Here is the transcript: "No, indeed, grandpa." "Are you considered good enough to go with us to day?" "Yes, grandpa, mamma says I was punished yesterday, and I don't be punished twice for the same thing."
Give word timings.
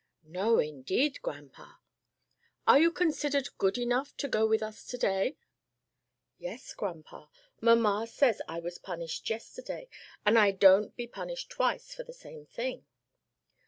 "No, 0.23 0.57
indeed, 0.57 1.21
grandpa." 1.21 1.73
"Are 2.65 2.79
you 2.79 2.89
considered 2.91 3.49
good 3.59 3.77
enough 3.77 4.17
to 4.17 4.27
go 4.27 4.47
with 4.47 4.63
us 4.63 4.83
to 4.87 4.97
day?" 4.97 5.37
"Yes, 6.39 6.73
grandpa, 6.73 7.27
mamma 7.61 8.07
says 8.07 8.41
I 8.47 8.61
was 8.61 8.79
punished 8.79 9.29
yesterday, 9.29 9.89
and 10.25 10.39
I 10.39 10.53
don't 10.53 10.95
be 10.97 11.05
punished 11.05 11.51
twice 11.51 11.93
for 11.93 12.01
the 12.03 12.13
same 12.13 12.47
thing." 12.47 12.87